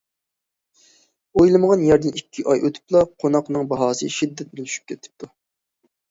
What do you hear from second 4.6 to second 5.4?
چۈشۈپ كېتىپتۇ.